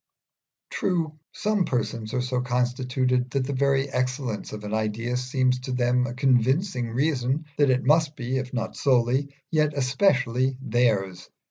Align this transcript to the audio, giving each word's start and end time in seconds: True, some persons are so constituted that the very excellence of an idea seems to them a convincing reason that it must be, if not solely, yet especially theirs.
True, 0.71 1.19
some 1.31 1.63
persons 1.63 2.15
are 2.15 2.23
so 2.23 2.41
constituted 2.41 3.29
that 3.29 3.45
the 3.45 3.53
very 3.53 3.87
excellence 3.87 4.51
of 4.51 4.63
an 4.63 4.73
idea 4.73 5.15
seems 5.15 5.59
to 5.59 5.71
them 5.71 6.07
a 6.07 6.15
convincing 6.15 6.89
reason 6.89 7.45
that 7.57 7.69
it 7.69 7.83
must 7.85 8.15
be, 8.15 8.37
if 8.37 8.51
not 8.51 8.75
solely, 8.75 9.35
yet 9.51 9.73
especially 9.75 10.57
theirs. 10.59 11.29